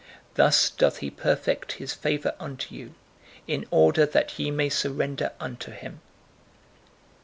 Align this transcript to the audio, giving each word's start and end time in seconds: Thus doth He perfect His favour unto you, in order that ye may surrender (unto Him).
Thus 0.33 0.71
doth 0.71 0.97
He 0.97 1.11
perfect 1.11 1.73
His 1.73 1.93
favour 1.93 2.33
unto 2.39 2.73
you, 2.73 2.95
in 3.45 3.67
order 3.69 4.07
that 4.07 4.39
ye 4.39 4.49
may 4.49 4.67
surrender 4.67 5.31
(unto 5.39 5.69
Him). 5.69 6.01